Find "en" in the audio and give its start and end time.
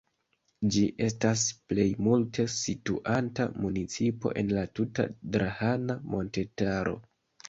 4.43-4.49